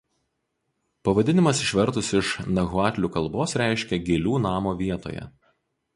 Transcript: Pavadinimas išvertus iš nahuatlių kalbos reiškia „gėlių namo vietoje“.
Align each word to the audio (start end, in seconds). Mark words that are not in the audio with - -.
Pavadinimas 1.09 1.59
išvertus 1.65 2.09
iš 2.21 2.31
nahuatlių 2.61 3.11
kalbos 3.19 3.57
reiškia 3.63 4.03
„gėlių 4.09 4.37
namo 4.47 4.75
vietoje“. 4.85 5.29